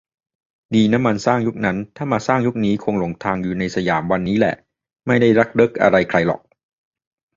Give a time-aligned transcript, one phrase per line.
[0.75, 1.77] ดีนะมันสร้างยุคนั้น
[2.11, 4.55] มาสร้างยุคนี้คงหลงทางอยู่ในสยามวันนี่แหละ
[5.07, 6.41] ไม่ได้รักเริกอะไรใครหรอก